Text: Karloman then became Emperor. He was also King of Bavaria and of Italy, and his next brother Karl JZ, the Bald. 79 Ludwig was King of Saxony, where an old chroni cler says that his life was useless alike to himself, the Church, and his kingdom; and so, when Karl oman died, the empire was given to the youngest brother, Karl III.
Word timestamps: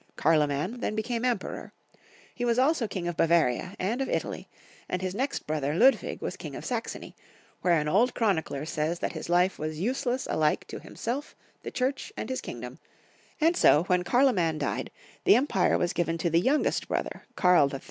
Karloman 0.17 0.79
then 0.79 0.95
became 0.95 1.23
Emperor. 1.23 1.73
He 2.33 2.43
was 2.43 2.57
also 2.57 2.87
King 2.87 3.07
of 3.07 3.15
Bavaria 3.15 3.75
and 3.77 4.01
of 4.01 4.09
Italy, 4.09 4.49
and 4.89 4.99
his 4.99 5.13
next 5.13 5.45
brother 5.45 5.67
Karl 5.77 5.77
JZ, 5.77 5.77
the 5.77 5.79
Bald. 5.89 5.93
79 5.99 6.09
Ludwig 6.15 6.21
was 6.23 6.37
King 6.37 6.55
of 6.55 6.65
Saxony, 6.65 7.15
where 7.61 7.79
an 7.79 7.87
old 7.87 8.15
chroni 8.15 8.43
cler 8.43 8.65
says 8.65 8.97
that 8.97 9.13
his 9.13 9.29
life 9.29 9.59
was 9.59 9.79
useless 9.79 10.25
alike 10.27 10.65
to 10.69 10.79
himself, 10.79 11.35
the 11.61 11.69
Church, 11.69 12.11
and 12.17 12.29
his 12.31 12.41
kingdom; 12.41 12.79
and 13.39 13.55
so, 13.55 13.83
when 13.83 14.01
Karl 14.01 14.27
oman 14.29 14.57
died, 14.57 14.89
the 15.25 15.35
empire 15.35 15.77
was 15.77 15.93
given 15.93 16.17
to 16.17 16.31
the 16.31 16.41
youngest 16.41 16.87
brother, 16.87 17.27
Karl 17.35 17.69
III. 17.71 17.79